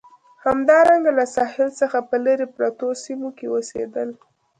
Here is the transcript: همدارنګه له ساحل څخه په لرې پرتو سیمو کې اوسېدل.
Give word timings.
همدارنګه 0.45 1.11
له 1.17 1.25
ساحل 1.35 1.69
څخه 1.81 1.97
په 2.09 2.15
لرې 2.25 2.47
پرتو 2.55 2.87
سیمو 3.03 3.29
کې 3.37 3.45
اوسېدل. 3.49 4.09